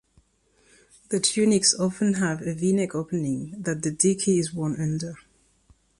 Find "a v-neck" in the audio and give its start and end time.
2.41-2.95